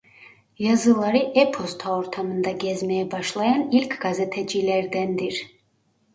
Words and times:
Yazıları 0.59 1.17
e-posta 1.17 1.95
ortamında 1.97 2.51
gezmeye 2.51 3.11
başlayan 3.11 3.71
ilk 3.71 4.01
gazetecilerdendir. 4.01 5.47